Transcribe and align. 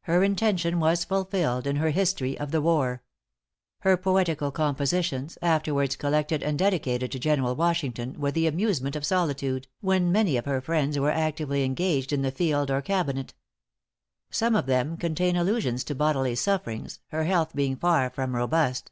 Her 0.00 0.24
intention 0.24 0.80
was 0.80 1.04
fulfilled 1.04 1.64
in 1.64 1.76
her 1.76 1.90
history 1.90 2.36
of 2.36 2.50
the 2.50 2.60
war. 2.60 3.04
Her 3.82 3.96
poetical 3.96 4.50
compositions, 4.50 5.38
afterwards 5.40 5.94
collected 5.94 6.42
and 6.42 6.58
dedicated 6.58 7.12
to 7.12 7.20
General 7.20 7.54
Washington, 7.54 8.20
were 8.20 8.32
the 8.32 8.48
amusement 8.48 8.96
of 8.96 9.06
solitude, 9.06 9.68
when 9.80 10.10
many 10.10 10.36
of 10.36 10.44
her 10.46 10.60
friends 10.60 10.98
were 10.98 11.12
actively 11.12 11.62
engaged 11.62 12.12
in 12.12 12.22
the 12.22 12.32
field 12.32 12.68
or 12.68 12.82
cabinet. 12.82 13.32
Some 14.28 14.56
of 14.56 14.66
them 14.66 14.96
contain 14.96 15.36
allusions 15.36 15.84
to 15.84 15.94
bodily 15.94 16.34
sufferings, 16.34 16.98
her 17.10 17.22
health 17.22 17.54
being 17.54 17.76
far 17.76 18.10
from 18.10 18.34
robust. 18.34 18.90